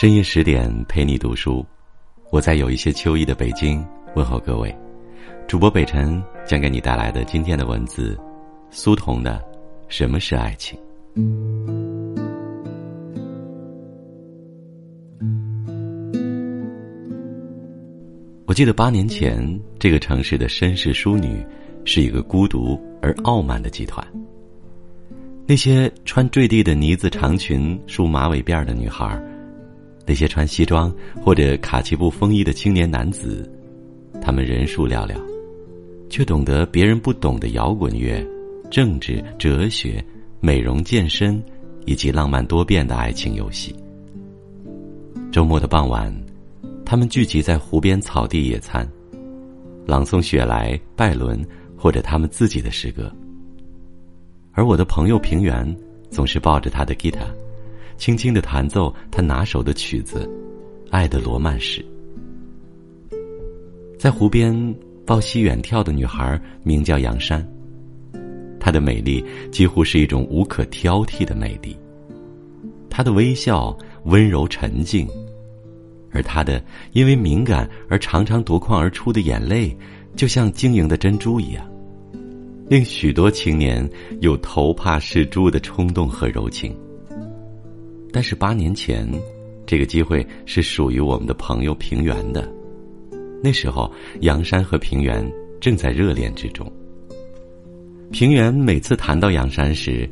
[0.00, 1.66] 深夜十点陪你读书，
[2.30, 3.84] 我在有一些秋意的北京
[4.14, 4.72] 问候各位。
[5.48, 8.16] 主播北辰将给你带来的今天的文字，
[8.70, 9.42] 苏童的
[9.88, 10.78] 《什么是爱情》。
[18.46, 21.44] 我记得八年前，这个城市的绅士淑女
[21.84, 24.06] 是一个孤独而傲慢的集团。
[25.44, 29.20] 那些穿坠地的呢子长裙、梳马尾辫的女孩儿。
[30.08, 30.90] 那些穿西装
[31.22, 33.46] 或者卡其布风衣的青年男子，
[34.22, 35.14] 他们人数寥寥，
[36.08, 38.26] 却懂得别人不懂的摇滚乐、
[38.70, 40.02] 政治、哲学、
[40.40, 41.40] 美容、健身，
[41.84, 43.76] 以及浪漫多变的爱情游戏。
[45.30, 46.10] 周末的傍晚，
[46.86, 48.90] 他们聚集在湖边草地野餐，
[49.84, 53.12] 朗诵雪莱、拜伦或者他们自己的诗歌。
[54.52, 55.76] 而我的朋友平原
[56.10, 57.26] 总是抱着他的吉他。
[57.98, 60.20] 轻轻的弹奏他拿手的曲子，
[60.90, 61.84] 《爱的罗曼史》。
[63.98, 67.46] 在湖边抱膝远眺的女孩名叫杨山。
[68.60, 71.76] 她的美丽几乎是一种无可挑剔的美丽。
[72.88, 75.08] 她的微笑温柔沉静，
[76.12, 76.62] 而她的
[76.92, 79.76] 因为敏感而常常夺眶而出的眼泪，
[80.14, 81.68] 就像晶莹的珍珠一样，
[82.68, 83.88] 令许多青年
[84.20, 86.72] 有头怕是珠的冲动和柔情。
[88.12, 89.06] 但是八年前，
[89.66, 92.50] 这个机会是属于我们的朋友平原的。
[93.42, 96.66] 那时候，杨山和平原正在热恋之中。
[98.10, 100.08] 平原每次谈到杨山时，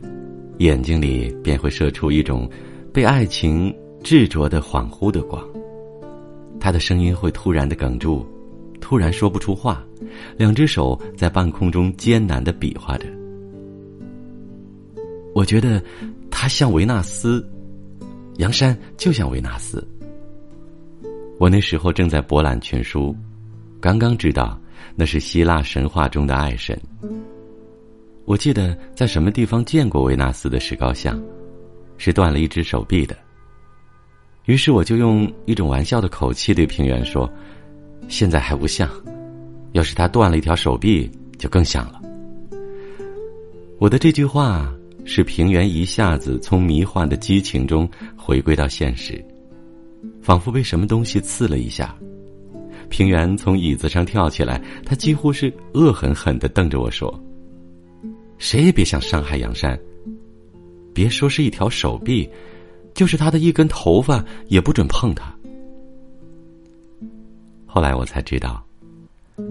[0.58, 2.48] 眼睛里便会射出一种
[2.92, 3.74] 被爱情
[4.04, 5.42] 执着的恍惚的光。
[6.60, 8.26] 他的声音会突然的哽住，
[8.80, 9.82] 突然说不出话，
[10.36, 13.06] 两只手在半空中艰难的比划着。
[15.34, 15.82] 我觉得
[16.30, 17.44] 他像维纳斯。
[18.38, 19.86] 杨山就像维纳斯。
[21.38, 23.14] 我那时候正在博览群书，
[23.80, 24.60] 刚刚知道
[24.94, 26.78] 那是希腊神话中的爱神。
[28.24, 31.18] 我记得在什么地方见过维纳斯的石膏像，
[31.96, 33.16] 是断了一只手臂的。
[34.44, 37.30] 于是我就用一种玩笑的口气对平原说
[38.08, 38.88] ：“现在还不像，
[39.72, 42.00] 要是他断了一条手臂，就更像了。”
[43.80, 44.75] 我的这句话。
[45.06, 49.24] 使平原一下子从迷幻的激情中回归到现实，
[50.20, 51.96] 仿佛被什么东西刺了一下。
[52.90, 57.18] 平原从椅子上跳起来，他几乎是恶狠狠的瞪着我说
[58.36, 59.78] ：“谁也别想伤害杨山。
[60.92, 62.28] 别说是一条手臂，
[62.92, 65.32] 就是他的一根头发也不准碰他。”
[67.64, 68.64] 后来我才知道，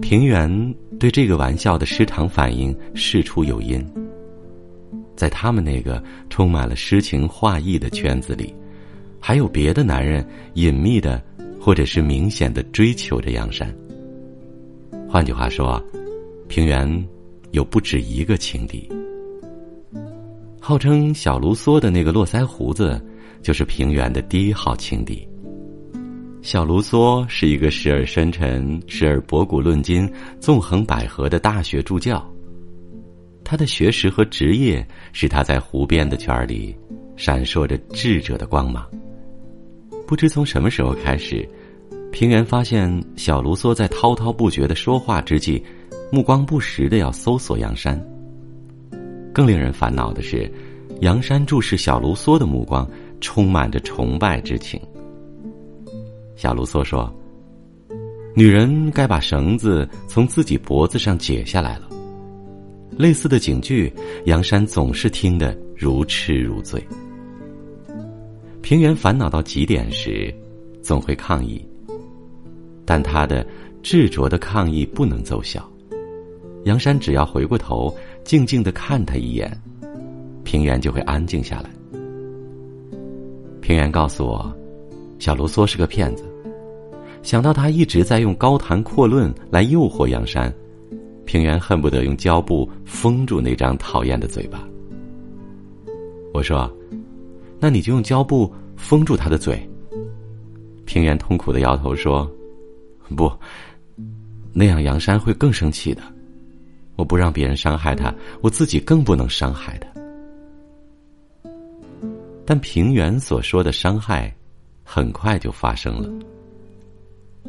[0.02, 3.84] 平原对这个玩笑的失常反应事出有因。
[5.16, 8.54] 在他们那个充满了诗情画意的圈子里，
[9.18, 11.20] 还有别的男人隐秘的，
[11.60, 13.74] 或者是明显的追求着杨山。
[15.08, 15.82] 换句话说，
[16.46, 17.08] 平原
[17.52, 18.88] 有不止一个情敌。
[20.60, 23.00] 号称小卢梭的那个络腮胡子，
[23.40, 25.26] 就是平原的第一号情敌。
[26.42, 32.24] 小卢梭是一个时而深沉、时而博古论今、纵横捭阖的大学助教。
[33.48, 36.74] 他的学识和职业使他在湖边的圈里
[37.14, 38.84] 闪烁着智者的光芒。
[40.04, 41.48] 不知从什么时候开始，
[42.10, 45.64] 平原发现小卢梭在滔滔不绝的说话之际，
[46.10, 47.96] 目光不时的要搜索杨山。
[49.32, 50.52] 更令人烦恼的是，
[51.00, 52.88] 杨山注视小卢梭的目光
[53.20, 54.80] 充满着崇拜之情。
[56.34, 57.14] 小卢梭说
[58.34, 61.85] ：“女人该把绳子从自己脖子上解下来了。”
[62.96, 63.92] 类似的警句，
[64.24, 66.82] 杨山总是听得如痴如醉。
[68.62, 70.34] 平原烦恼到极点时，
[70.82, 71.64] 总会抗议，
[72.84, 73.46] 但他的
[73.82, 75.68] 执着的抗议不能奏效。
[76.64, 77.94] 杨山只要回过头，
[78.24, 79.56] 静静的看他一眼，
[80.42, 81.70] 平原就会安静下来。
[83.60, 84.52] 平原告诉我，
[85.18, 86.24] 小卢梭是个骗子。
[87.22, 90.52] 想到他一直在用高谈阔论来诱惑杨山。
[91.26, 94.66] 平原恨不得用胶布封住那张讨厌的嘴巴。
[96.32, 96.70] 我说
[97.60, 99.60] ：“那你就用胶布封住他的嘴。”
[100.86, 102.30] 平原痛苦的摇头说
[103.16, 103.30] ：“不，
[104.52, 106.00] 那样杨山会更生气的。
[106.94, 109.88] 我不让别人伤害他，我自己更不能伤害他。”
[112.46, 114.32] 但平原所说的伤害，
[114.84, 116.08] 很快就发生了。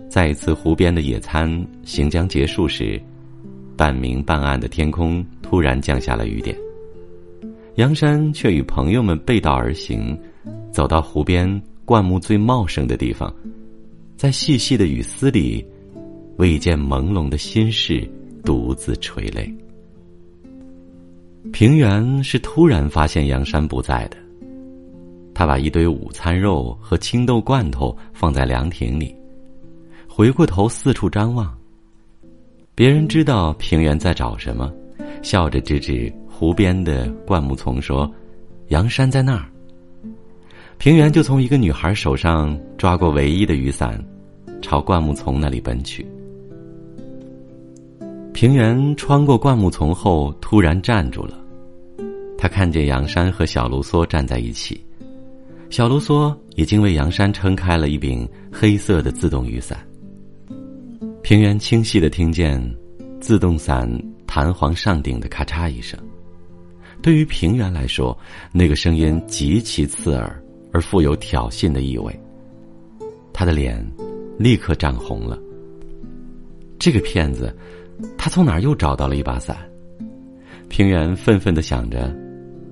[0.10, 1.48] 在一次湖边的野餐
[1.84, 3.00] 行将结束时。
[3.78, 6.58] 半明半暗的天空突然降下了雨点，
[7.76, 10.20] 杨山却与朋友们背道而行，
[10.72, 13.32] 走到湖边灌木最茂盛的地方，
[14.16, 15.64] 在细细的雨丝里，
[16.38, 18.10] 为一件朦胧的心事
[18.44, 19.48] 独自垂泪。
[21.54, 24.18] 平原是突然发现杨山不在的，
[25.36, 29.16] 他把一堆午餐肉和青豆罐头放在凉亭里，
[30.10, 31.57] 回过头四处张望。
[32.78, 34.72] 别人知道平原在找什么，
[35.24, 38.08] 笑着指指湖边的灌木丛说
[38.70, 39.50] ：“杨山在那儿。”
[40.78, 44.00] 平原就从一个女孩手上抓过唯一的雨伞，
[44.62, 46.06] 朝灌木丛那里奔去。
[48.32, 51.34] 平原穿过灌木丛后，突然站住了。
[52.38, 54.80] 他看见杨山和小卢梭站在一起，
[55.72, 59.80] 小卢梭已经为杨山撑开了一柄黑色的自动雨伞。
[61.28, 62.58] 平原清晰的听见，
[63.20, 63.86] 自动伞
[64.26, 66.00] 弹簧上顶的咔嚓一声。
[67.02, 68.18] 对于平原来说，
[68.54, 70.42] 那个声音极其刺耳。
[70.72, 72.18] 而富有挑衅的意味。
[73.34, 73.86] 他的脸
[74.40, 75.38] 立刻涨红了。
[76.80, 77.54] 这个骗子，
[78.18, 79.58] 他从哪儿又找到了一把伞？
[80.70, 82.10] 平原愤愤的想着，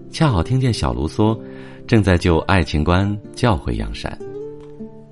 [0.09, 1.37] 恰好听见小卢梭
[1.85, 4.17] 正在就爱情观教诲杨山。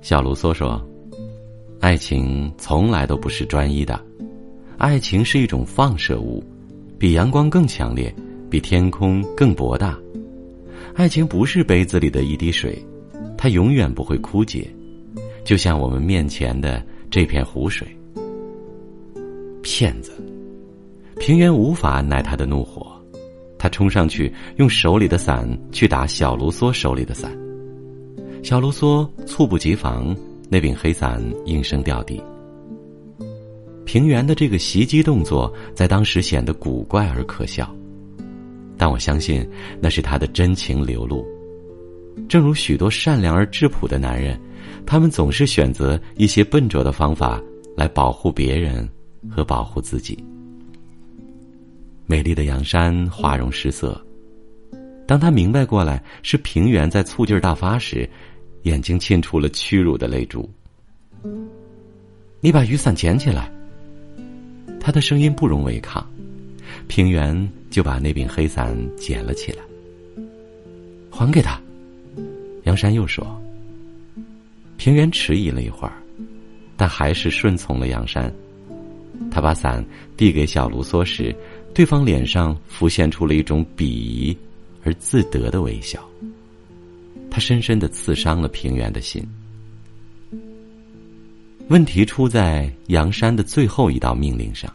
[0.00, 0.82] 小卢梭说
[1.84, 4.02] ：“爱情从来都不是专一的，
[4.78, 6.42] 爱情是一种放射物，
[6.98, 8.10] 比阳光更强烈，
[8.48, 9.94] 比天空更博大。”
[10.96, 12.82] 爱情不是杯子里的一滴水，
[13.36, 14.66] 它永远不会枯竭，
[15.44, 17.86] 就像我们面前的这片湖水。
[19.60, 20.10] 骗子，
[21.20, 22.98] 平原无法按耐他的怒火，
[23.58, 27.30] 他冲上去用手里的伞去打小卢梭手里的伞，
[28.42, 30.16] 小卢梭猝不及防，
[30.54, 32.22] 那柄黑伞应声掉地。
[33.84, 37.68] 平原的这个袭击动作在当时显得古怪而可笑。
[38.78, 39.44] 但我相信，
[39.80, 41.26] 那是他的真情流露。
[42.28, 44.40] 正如许多善良而质朴的男人，
[44.86, 47.42] 他们总是选择一些笨拙的方法
[47.76, 48.88] 来保护别人
[49.28, 50.16] 和保护自己。
[52.06, 54.00] 美丽的杨山花容失色，
[55.04, 58.08] 当他明白过来是平原在醋劲儿大发时，
[58.64, 60.46] 眼睛沁出了屈辱的泪珠。
[62.40, 63.50] 你把雨伞捡起来。
[64.78, 66.06] 他的声音不容违抗。
[66.88, 69.62] 平原就把那柄黑伞捡了起来，
[71.10, 71.58] 还给他。
[72.64, 73.24] 杨山又说
[74.76, 75.94] ：“平原迟疑了一会儿，
[76.76, 78.30] 但还是顺从了杨山。
[79.30, 79.82] 他把伞
[80.16, 81.34] 递给小卢梭时，
[81.72, 84.36] 对方脸上浮现出了一种鄙夷
[84.82, 86.06] 而自得的微笑。
[87.34, 89.20] 他深深的刺伤了平原的心。
[91.66, 94.72] 问题出在杨山的最后一道命令上。”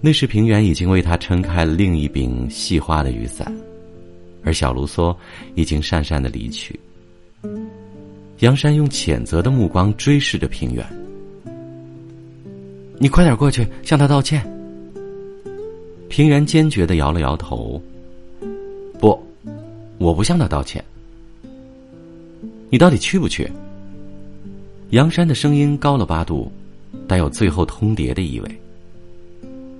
[0.00, 3.54] 那时，平原已经为他撑开了另一柄细花的雨伞，
[4.42, 5.14] 而小卢梭
[5.56, 6.80] 已经讪讪的离去。
[8.38, 10.82] 杨山用谴责的目光追视着平原
[12.98, 14.42] ：“你快点过去向他道歉。”
[16.08, 17.78] 平原坚决的摇了摇头
[18.98, 19.22] ：“不，
[19.98, 20.82] 我不向他道歉。
[22.70, 23.50] 你到底去不去？”
[24.90, 26.50] 杨山的声音高了八度，
[27.06, 28.60] 带有最后通牒的意味。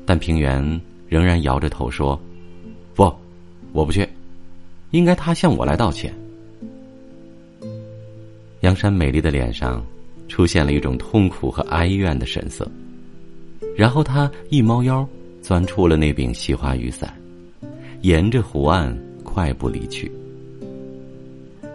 [0.04, 2.20] 但平原仍然摇着头说
[2.94, 3.12] ：“不，
[3.72, 4.08] 我不去，
[4.90, 6.14] 应该他向我来道歉。”
[8.60, 9.82] 杨山美丽的脸上
[10.28, 12.70] 出现了一种痛苦和哀怨的神色，
[13.76, 15.08] 然后他一猫腰，
[15.42, 17.12] 钻出了那柄细花雨伞，
[18.02, 20.10] 沿着湖岸快步离去。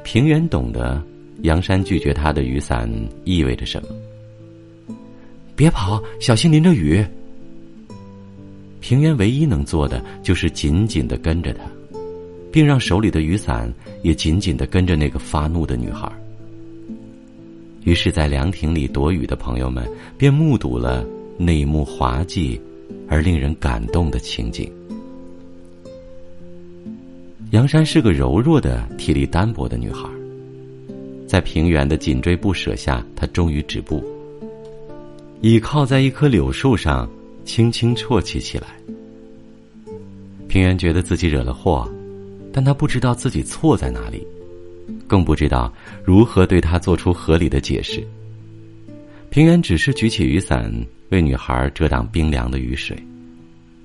[0.06, 1.04] 平原懂得
[1.42, 2.88] 杨山拒绝他的雨伞
[3.24, 3.90] 意味着什么。
[5.56, 7.04] 别跑，小心淋着雨。
[8.80, 11.64] 平原唯一能做的就是紧紧的跟着他，
[12.52, 16.10] 并让手里的雨伞也紧紧的跟着那个发怒的女孩。
[17.84, 21.04] 于是，在凉亭里躲雨的朋友们便目睹了
[21.36, 22.62] 那一幕滑稽
[23.08, 24.72] 而令人感动的情景。
[27.56, 30.10] 杨山是个柔弱的、体力单薄的女孩，
[31.26, 34.04] 在平原的紧追不舍下，她终于止步，
[35.40, 37.10] 倚靠在一棵柳树上。
[37.46, 38.70] 轻轻啜泣起来。
[40.48, 41.88] 平原觉得自己惹了祸，
[42.52, 44.26] 但他不知道自己错在哪里，
[45.08, 45.72] 更不知道
[46.04, 48.04] 如何对他做出合理的解释。
[49.30, 50.74] 平原只是举起雨伞
[51.10, 52.98] 为女孩遮挡冰凉的雨水，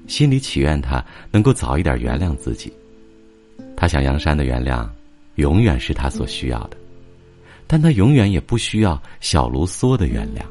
[0.07, 2.73] 心里祈愿她能够早一点原谅自己。
[3.81, 4.87] 他想杨山的原谅，
[5.37, 6.77] 永远是他所需要的，
[7.67, 10.43] 但他永远也不需要小卢梭的原谅。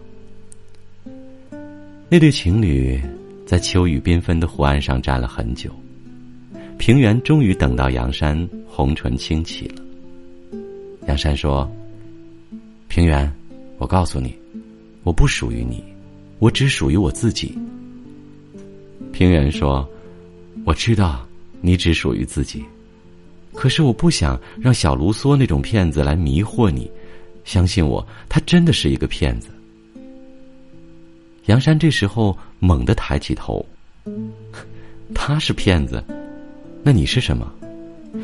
[2.09, 2.99] 那对情侣
[3.45, 5.69] 在秋雨缤纷的湖岸上站了很久，
[6.79, 9.83] 平原终于等到杨山红唇轻启了。
[11.05, 11.71] 杨山说
[12.89, 13.31] ：“平原，
[13.77, 14.33] 我告诉你，
[15.03, 15.83] 我不属于你，
[16.39, 17.55] 我只属于我自己。
[19.13, 19.87] 平原说
[20.65, 21.23] ：“我知道
[21.61, 22.65] 你只属于自己，
[23.53, 26.89] 可是我不想让小卢梭那种骗子来迷惑你。
[27.45, 29.49] 相信我，他真的是一个骗子。”
[31.47, 33.65] 杨山这时候猛地抬起头
[35.15, 36.03] ：“他是骗子，
[36.83, 37.51] 那你是什么？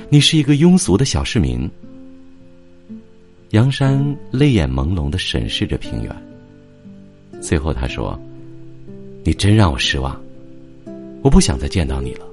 [0.10, 1.68] 你是一个庸俗的小市民。”
[3.50, 6.16] 杨山泪眼朦胧的审视着平原，
[7.42, 8.20] 最后他说
[9.24, 10.22] ：“你真让我失望。”
[11.24, 12.28] 我不想再见到你了。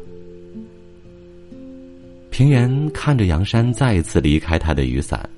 [2.32, 5.28] 平原看着杨山再次离开他的雨伞，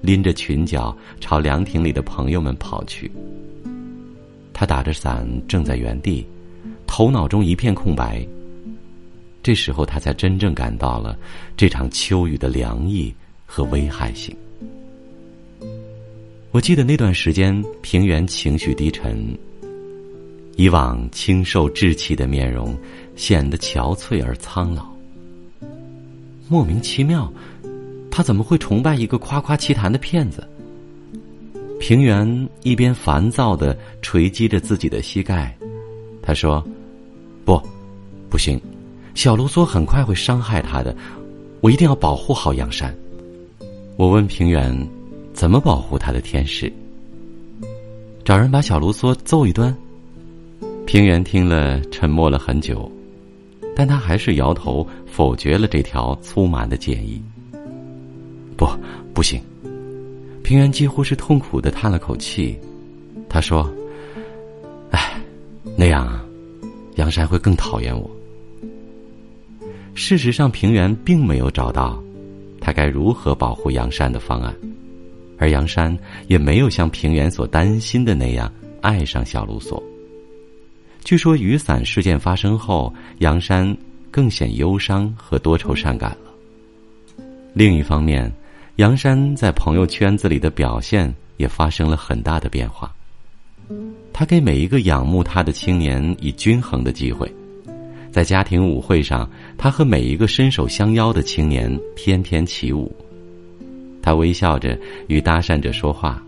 [0.00, 3.08] 拎着裙角朝凉亭里的朋友们跑去。
[4.52, 6.26] 他打着伞，正在原地，
[6.84, 8.26] 头脑中一片空白。
[9.40, 11.16] 这时候，他才真正感到了
[11.56, 13.14] 这场秋雨的凉意
[13.46, 14.36] 和危害性。
[16.50, 19.16] 我记得那段时间，平原情绪低沉。
[20.56, 22.76] 以往清瘦稚气的面容
[23.14, 24.91] 显得憔悴而苍老。
[26.48, 27.32] 莫名其妙，
[28.10, 30.46] 他怎么会崇拜一个夸夸其谈的骗子？
[31.80, 35.56] 平原一边烦躁的捶击着自己的膝盖，
[36.22, 36.64] 他说
[37.44, 37.60] ：“不，
[38.30, 38.60] 不行，
[39.14, 40.94] 小卢梭很快会伤害他的，
[41.60, 42.94] 我一定要保护好杨山。”
[43.96, 44.76] 我问平原
[45.34, 46.72] ：“怎么保护他的天使？
[48.24, 49.74] 找人把小卢梭揍一顿？”
[50.86, 52.90] 平原听了，沉默了很久，
[53.74, 57.22] 但他还是摇头否决了这条粗蛮的建议。
[58.56, 58.66] 不，
[59.14, 59.40] 不行！
[60.42, 62.58] 平原几乎是痛苦的叹了口气，
[63.28, 63.70] 他说
[64.90, 65.20] ：“哎，
[65.76, 66.24] 那样啊，
[66.96, 68.10] 杨山会更讨厌我。”
[69.94, 72.02] 事实上，平原并没有找到
[72.60, 74.54] 他该如何保护杨山的方案，
[75.38, 75.96] 而杨山
[76.28, 79.82] 也没有像平原所担心的那样爱上小卢梭。
[81.04, 83.76] 据说雨伞事件发生后，杨山
[84.10, 87.22] 更显忧伤和多愁善感了。
[87.52, 88.32] 另一方面，
[88.76, 92.94] 杨山在朋友圈子里的表现也发生了很大的变化。
[94.12, 97.30] 他给每一个仰慕他的青年以均衡的机会，
[98.12, 99.28] 在家庭舞会上，
[99.58, 102.94] 他和每一个伸手相邀的青年翩翩起舞。
[104.00, 104.78] 他微笑着
[105.08, 106.22] 与搭讪者说话，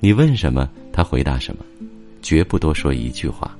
[0.00, 1.64] 你问什么，他回答什么，
[2.20, 3.56] 绝不多说一句话。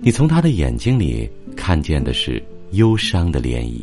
[0.00, 3.82] 你从他的眼睛里看见的是忧伤的涟漪。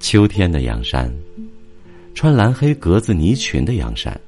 [0.00, 1.12] 秋天的阳山，
[2.14, 4.18] 穿蓝黑格子呢裙的阳山，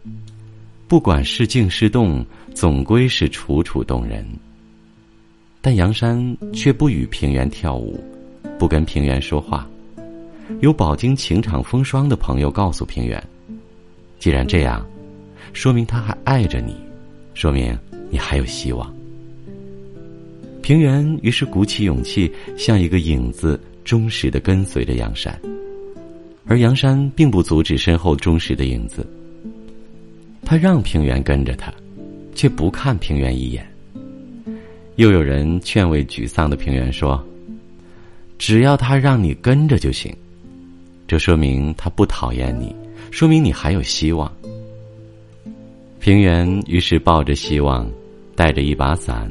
[0.86, 4.24] 不管是静是动，总归是楚楚动人。
[5.60, 7.98] 但杨山却不与平原跳舞，
[8.58, 9.68] 不跟平原说话。
[10.60, 13.22] 有饱经情场风霜的朋友告诉平原
[14.20, 14.86] ：“既然这样，
[15.54, 16.76] 说明他还爱着你，
[17.32, 17.76] 说明
[18.10, 18.93] 你还有希望。”
[20.64, 25.38] 平原于是鼓起勇气，像一个影子，忠实的跟随着杨山。
[26.46, 29.06] 而杨山并不阻止身后忠实的影子。
[30.42, 31.70] 他让平原跟着他，
[32.34, 33.62] 却不看平原一眼。
[34.96, 37.22] 又有人劝慰沮丧的平原说
[38.38, 40.10] ：“只要他让你跟着就行，
[41.06, 42.74] 这说明他不讨厌你，
[43.10, 44.34] 说明你还有希望。”
[46.00, 47.86] 平原于是抱着希望，
[48.34, 49.30] 带着一把伞。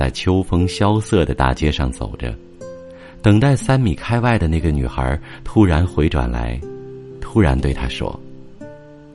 [0.00, 2.34] 在秋风萧瑟的大街上走着，
[3.20, 6.58] 等待三米开外的那个女孩突然回转来，
[7.20, 8.18] 突然对他说：“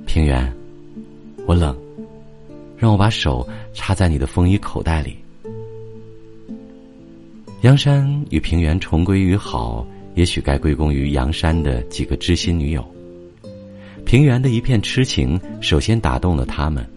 [0.05, 0.55] 平原，
[1.47, 1.75] 我冷，
[2.77, 5.17] 让我把手插在你的风衣口袋里。”
[7.63, 12.85] 杨山与平原重归于好，也许该归功于杨山的几个知心女友。
[14.05, 16.87] 平原的一片痴情，首先打动了他们。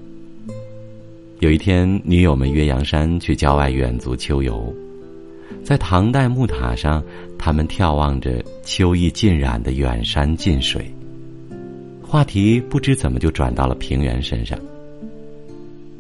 [1.41, 4.75] 有一天，女友们约杨山去郊外远足秋游，
[5.63, 7.01] 在唐代木塔上，
[7.39, 10.93] 他们眺望着秋意浸染的远山近水。
[12.03, 14.59] 话题不知怎么就转到了平原身上。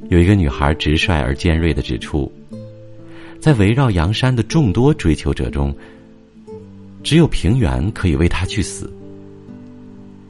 [0.09, 2.31] 有一个女孩直率而尖锐的指出，
[3.39, 5.73] 在围绕杨山的众多追求者中，
[7.05, 8.93] 只有平原可以为他去死。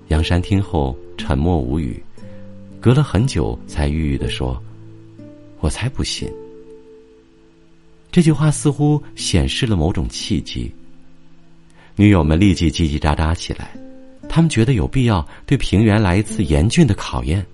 [0.09, 1.99] 杨山听后沉默无语，
[2.79, 4.63] 隔了很久才郁郁的说。
[5.61, 6.31] 我才不信！
[8.11, 10.73] 这句话似乎显示了某种契机。
[11.95, 13.77] 女友们立即叽叽喳喳起来，
[14.29, 17.45] 他们觉得有必要对平原来一次严峻的考验。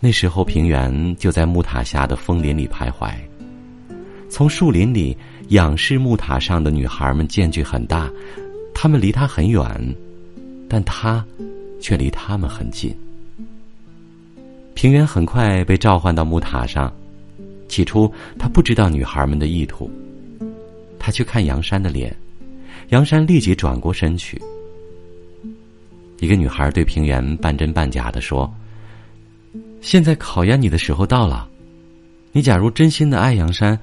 [0.00, 3.12] 那时候，平原就在木塔下的枫林里徘徊。
[4.28, 5.16] 从树林里
[5.48, 8.10] 仰视木塔上的女孩们，间距很大，
[8.74, 9.94] 她们离他很远，
[10.68, 11.24] 但他
[11.80, 12.94] 却离他们很近。
[14.78, 16.94] 平原很快被召唤到木塔上，
[17.66, 18.08] 起初
[18.38, 19.90] 他不知道女孩们的意图。
[21.00, 22.14] 他去看杨山的脸，
[22.90, 24.40] 杨山立即转过身去。
[26.20, 28.48] 一个女孩对平原半真半假的说
[29.82, 31.48] ：“现在考验你的时候到了，
[32.30, 33.76] 你假如真心的爱杨山，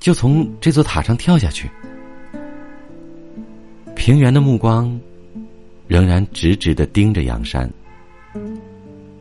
[0.00, 1.70] 就从这座塔上跳下去。”
[3.94, 4.98] 平原的目光
[5.86, 7.70] 仍然直直的盯着杨山，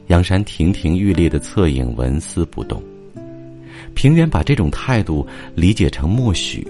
[0.08, 2.82] 杨山亭亭玉立的侧影纹丝不动。
[3.94, 6.68] 平原把这种态度理解成默许。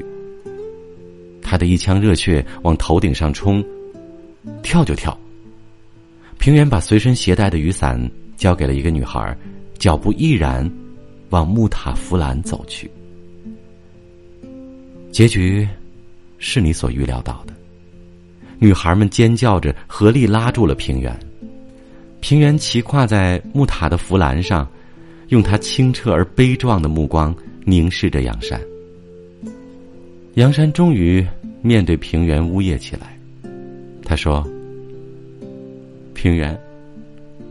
[1.42, 3.64] 他的一腔热血往头顶上冲，
[4.64, 5.18] 跳就跳。
[6.38, 8.00] 平原把随身携带的雨伞
[8.36, 9.36] 交给了一个女孩，
[9.78, 10.70] 脚步毅然
[11.30, 12.90] 往木塔弗兰走去。
[15.12, 15.68] 结局
[16.38, 17.54] 是你所预料到的，
[18.60, 21.18] 女孩们尖叫着合力拉住了平原。
[22.28, 24.68] 平原骑跨在木塔的扶栏上，
[25.28, 28.60] 用他清澈而悲壮的目光凝视着杨山。
[30.34, 31.24] 杨山终于
[31.62, 33.16] 面对平原呜咽起来，
[34.04, 34.44] 他说
[36.16, 36.60] ：“平原，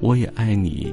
[0.00, 0.92] 我也爱你。”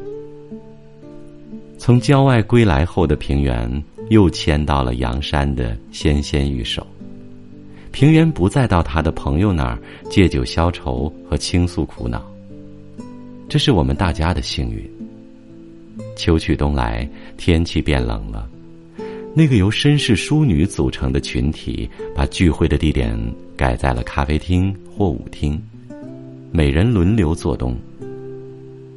[1.80, 6.86] 从郊外归来后的平原又牵到了杨山的纤纤玉手。
[7.92, 9.76] 平原不再到他的朋友那儿
[10.08, 12.31] 借酒消愁和倾诉苦恼，
[13.52, 14.90] 这是我们大家的幸运。
[16.16, 17.06] 秋去冬来，
[17.36, 18.50] 天气变冷了。
[19.34, 23.14] 那个由绅士淑女组成的群体，把聚会的地点
[23.58, 25.62] 改在了咖啡厅或舞厅，
[26.50, 27.76] 每人轮流做东。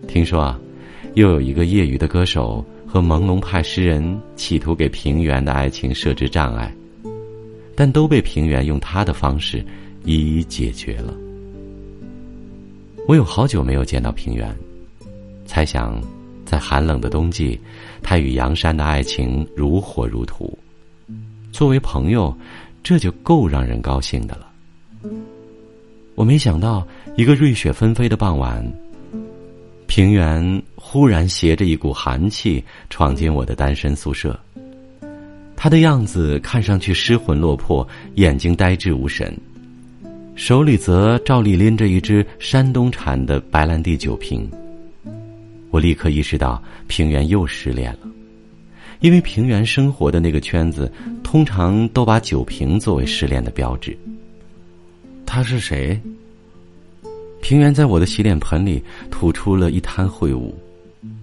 [0.06, 0.56] 听说啊，
[1.14, 6.72] 又有一个业余的歌手和朦胧派诗人企图给平原的爱情设置障碍，
[7.74, 9.66] 但都被平原用他的方式
[10.04, 11.12] 一一解决了。
[13.06, 14.54] 我有好久没有见到平原，
[15.46, 16.00] 猜想。
[16.46, 17.58] 在寒冷的冬季，
[18.02, 20.56] 他与杨山的爱情如火如荼。
[21.50, 22.36] 作为朋友，
[22.82, 24.46] 这就够让人高兴的了。
[26.14, 26.86] 我没想到，
[27.16, 28.64] 一个瑞雪纷飞的傍晚，
[29.86, 34.38] 平原忽然携着一股寒气闯进我的单身宿舍。
[35.56, 39.36] 他的样子看上去失魂落魄，眼睛呆滞无神，
[40.34, 44.48] 手里则照例拎着一只山东产的白兰地酒瓶。
[45.70, 48.00] 我立刻意识到平原又失恋了，
[49.00, 50.92] 因为平原生活的那个圈子
[51.22, 53.96] 通常都把酒瓶作为失恋的标志。
[55.24, 55.98] 他是谁？
[57.40, 60.56] 平原在我的洗脸盆里吐出了一滩秽物，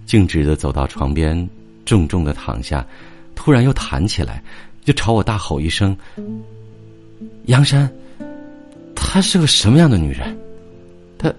[0.06, 1.48] 径直的走到床边，
[1.84, 2.86] 重重的躺下，
[3.34, 4.42] 突然又弹起来，
[4.84, 5.96] 就朝我大吼一声
[7.46, 7.90] ：“杨山，
[9.04, 10.34] 她是个什么样的女人？
[11.18, 11.30] 她，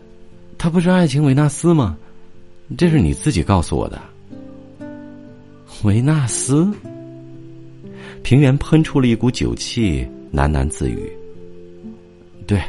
[0.59, 1.97] 她不是爱情维纳斯吗？”
[2.77, 3.99] 这是你自己告诉我的，
[5.83, 6.71] 维纳斯。
[8.21, 11.11] 平原喷出了一股酒气，喃喃自语
[12.45, 12.61] ：“对，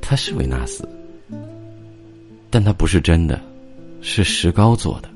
[0.00, 0.86] 他是维纳斯，
[2.50, 3.40] 但他不是真的，
[4.02, 5.08] 是石膏做的。”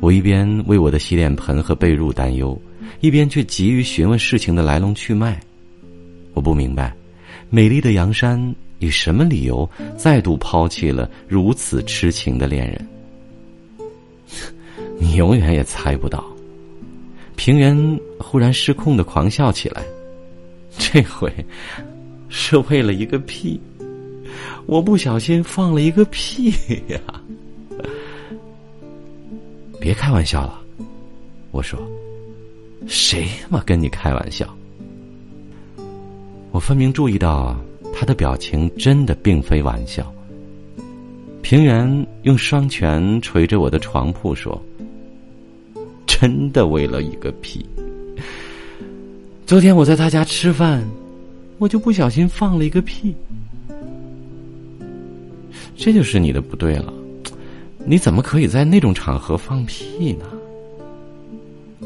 [0.00, 2.60] 我一边为我的洗脸盆和被褥担忧，
[3.00, 5.40] 一边却急于询问事情的来龙去脉。
[6.34, 6.94] 我不明白，
[7.48, 8.54] 美丽的阳山。
[8.82, 12.88] 以什么理由再度抛弃了如此痴情的恋人？
[14.98, 16.24] 你永远也猜不到。
[17.36, 19.82] 平原忽然失控的狂笑起来，
[20.78, 21.30] 这回
[22.30, 23.60] 是为了一个屁，
[24.64, 26.50] 我不小心放了一个屁
[26.88, 26.98] 呀！
[29.78, 30.58] 别开玩笑了，
[31.50, 31.78] 我说，
[32.86, 34.48] 谁他妈跟你开玩笑？
[36.50, 37.56] 我分明注意到。
[37.92, 40.10] 他的表情真的并非玩笑。
[41.42, 44.58] 平原用双拳捶着我的床铺说
[46.06, 47.66] ：“真的为了一个屁。
[49.44, 50.82] 昨天我在他家吃饭，
[51.58, 53.14] 我就不小心放了一个屁。
[55.76, 56.90] 这就是你的不对了，
[57.84, 60.24] 你怎么可以在那种场合放屁呢？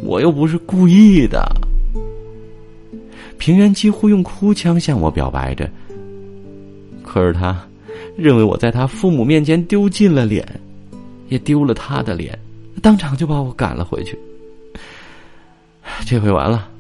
[0.03, 1.45] 我又不是故意的。”
[3.45, 5.71] 平原几乎用哭腔向我表白着。
[7.03, 7.63] 可是他
[8.17, 10.49] 认为我在他父母面前丢尽了脸，
[11.29, 12.39] 也丢了他的脸，
[12.81, 14.19] 当场就把我赶了回去。
[16.07, 16.71] 这回完了，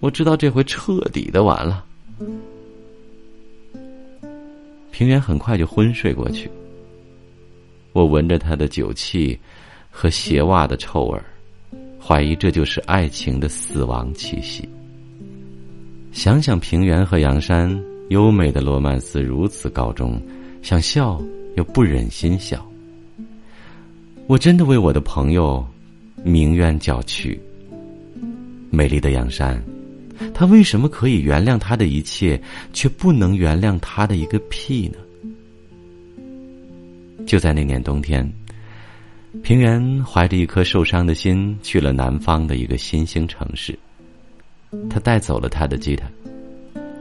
[0.00, 1.84] 我知道这回彻底的完了。
[4.90, 6.50] 平原很快就昏睡过去。
[7.92, 9.38] 我闻着他的酒气
[9.88, 11.24] 和鞋袜的臭味儿
[12.00, 14.68] 怀疑这就是爱情的死亡气息。
[16.12, 17.80] 想想平原和杨山。
[18.10, 20.20] 优美的罗曼斯如此告终，
[20.62, 21.22] 想笑
[21.56, 22.68] 又不忍心笑。
[24.26, 25.64] 我真的为我的朋友
[26.24, 27.40] 鸣冤叫屈。
[28.68, 29.62] 美丽的杨山，
[30.34, 32.40] 他为什么可以原谅他的一切，
[32.72, 34.98] 却不能原谅他的一个屁呢？
[37.24, 38.28] 就在那年冬天，
[39.40, 43.78] 平原怀着一颗受伤的心去了南方的一个新兴城市。
[44.88, 46.06] 他带走了他的吉他，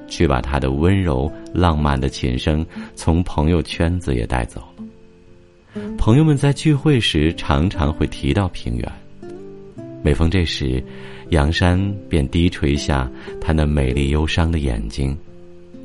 [0.07, 4.83] 却把他的温柔浪漫的琴声从朋友圈子也带走了。
[5.97, 8.91] 朋友们在聚会时常常会提到平原，
[10.01, 10.83] 每逢这时，
[11.29, 11.79] 杨山
[12.09, 15.15] 便低垂下他那美丽忧伤的眼睛，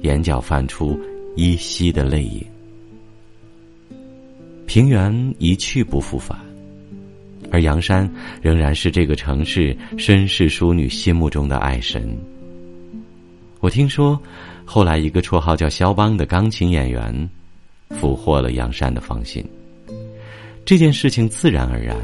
[0.01, 0.99] 眼角泛出
[1.37, 2.43] 依稀的泪影。
[4.67, 6.39] 平原一去不复返，
[7.55, 8.11] 而杨山
[8.43, 12.19] 仍然是这个城市绅士淑女心目中的爱神。
[13.61, 14.21] 我听说，
[14.65, 17.31] 后来一个绰号叫肖邦的钢琴演员，
[17.91, 19.45] 俘获了杨山的芳心。
[20.65, 21.97] 这件事情自然而然，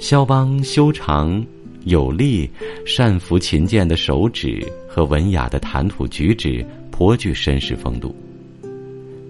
[0.00, 1.46] 肖邦修长、
[1.84, 2.50] 有力、
[2.84, 8.12] 善抚琴键的手指和文雅的谈吐举止，颇具绅士风度。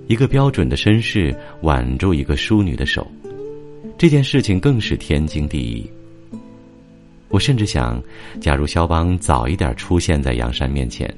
[0.07, 3.07] 一个标准的绅士挽住一个淑女的手，
[3.99, 5.91] 这件事情更是天经地义。
[7.29, 8.03] 我甚至想，
[8.41, 11.13] 假如肖邦早一点出现在杨山面前，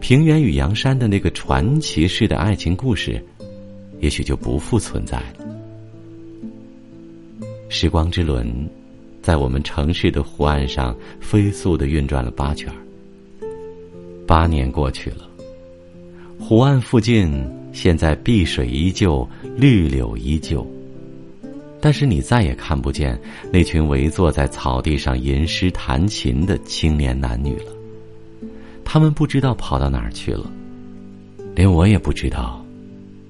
[0.00, 3.22] 平原与杨山的那个传奇式的爱情故事，
[4.00, 5.46] 也许就不复存在了。
[7.68, 8.48] 时光之轮，
[9.20, 12.72] 在我们城市的湖岸上飞速的运转了八圈
[14.26, 15.28] 八年过去了，
[16.38, 17.44] 湖岸附近。
[17.72, 20.66] 现在碧水依旧，绿柳依旧，
[21.80, 23.18] 但是你再也看不见
[23.52, 27.72] 那群围坐在草地上吟诗弹琴的青年男女了。
[28.84, 30.50] 他们不知道跑到哪儿去了，
[31.54, 32.64] 连我也不知道，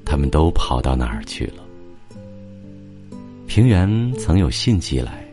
[0.05, 1.65] 他们都跑到哪儿去了。
[3.47, 5.27] 平原曾有信寄来，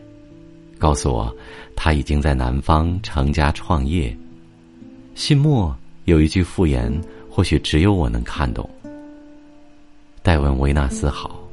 [0.78, 1.34] 告诉我
[1.76, 4.16] 他已经在南方成家创业。
[5.14, 6.92] 信末有一句附言，
[7.30, 8.68] 或许只有我能看懂。
[10.22, 11.43] 代问维纳斯好。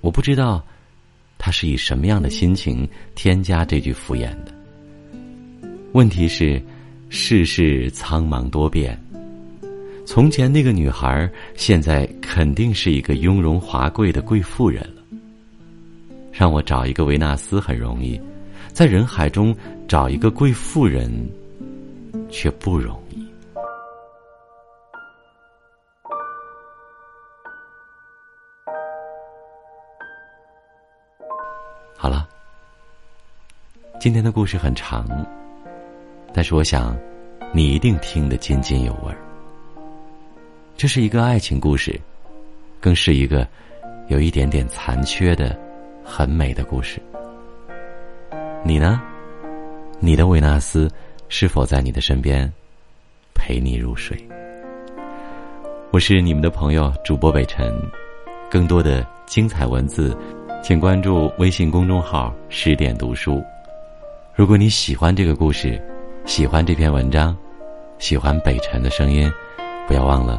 [0.00, 0.64] 我不知道，
[1.38, 4.54] 他是以什么样的心情添加这句敷衍的。
[5.92, 6.62] 问题是，
[7.08, 8.98] 世事苍茫多变，
[10.04, 15.02] 从前那个女孩，现在肯定是一个雍容华贵的贵妇人了。
[16.32, 18.20] 让我找一个维纳斯很容易，
[18.72, 19.56] 在人海中
[19.88, 21.10] 找一个贵妇人，
[22.28, 23.00] 却不容
[34.06, 35.04] 今天的故事很长，
[36.32, 36.96] 但是我想，
[37.52, 39.18] 你一定听得津津有味儿。
[40.76, 42.00] 这是一个爱情故事，
[42.80, 43.44] 更是一个
[44.06, 45.58] 有一点点残缺的、
[46.04, 47.02] 很美的故事。
[48.64, 49.02] 你呢？
[49.98, 50.88] 你的维纳斯
[51.28, 52.48] 是否在你的身边，
[53.34, 54.16] 陪你入睡？
[55.90, 57.74] 我是你们的朋友主播北辰，
[58.48, 60.16] 更多的精彩文字。
[60.62, 63.42] 请关注微信公众号“十点读书”。
[64.36, 65.80] 如果你喜欢这个故事，
[66.26, 67.34] 喜欢这篇文章，
[67.98, 69.32] 喜欢北辰的声音，
[69.88, 70.38] 不要忘了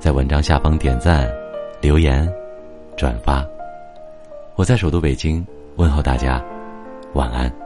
[0.00, 1.32] 在文章下方点赞、
[1.80, 2.28] 留言、
[2.96, 3.46] 转发。
[4.56, 6.44] 我在首都北京问候大家，
[7.12, 7.65] 晚安。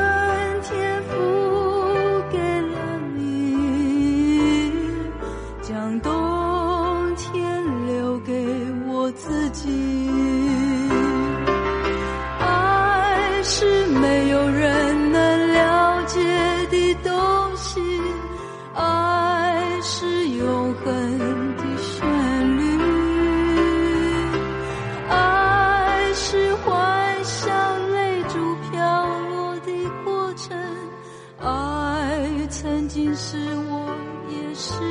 [34.61, 34.90] 是。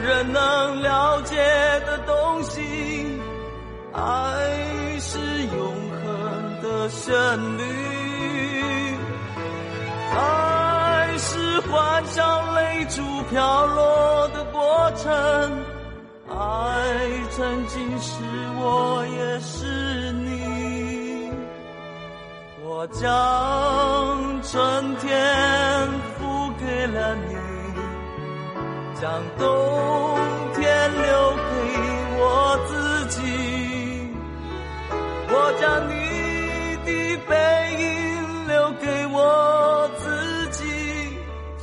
[7.01, 7.11] 旋
[7.57, 7.63] 律，
[10.15, 15.11] 爱是欢笑泪珠飘落的过程，
[16.29, 16.35] 爱
[17.31, 18.21] 曾经是
[18.59, 21.31] 我，也是你。
[22.63, 23.01] 我将
[24.43, 27.35] 春天付给了你，
[29.01, 29.09] 将
[29.39, 30.19] 冬
[30.53, 31.41] 天留给
[32.19, 32.23] 我
[32.67, 32.71] 自
[33.07, 33.17] 己。
[35.33, 35.93] 我将你